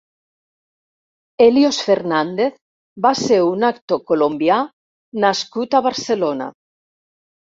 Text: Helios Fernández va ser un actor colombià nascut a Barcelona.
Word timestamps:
Helios 1.45 1.81
Fernández 1.89 2.55
va 3.07 3.11
ser 3.19 3.37
un 3.49 3.67
actor 3.69 4.01
colombià 4.13 4.57
nascut 5.27 5.75
a 5.81 5.85
Barcelona. 5.89 6.49